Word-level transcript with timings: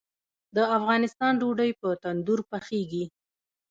د 0.55 0.57
افغانستان 0.77 1.31
ډوډۍ 1.41 1.71
په 1.79 1.87
تندور 2.03 2.39
پخیږي 2.51 3.05